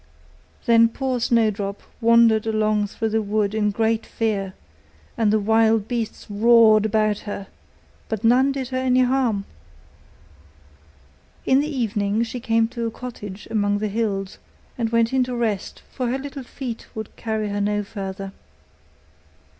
[0.65, 4.55] Then poor Snowdrop wandered along through the wood in great fear;
[5.15, 7.45] and the wild beasts roared about her,
[8.09, 9.45] but none did her any harm.
[11.45, 14.39] In the evening she came to a cottage among the hills,
[14.75, 18.31] and went in to rest, for her little feet would carry her no further.